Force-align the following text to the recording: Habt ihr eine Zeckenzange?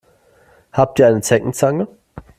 Habt 0.73 0.97
ihr 0.97 1.05
eine 1.05 1.21
Zeckenzange? 1.21 1.87